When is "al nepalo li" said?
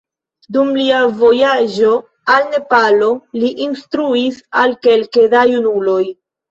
2.37-3.55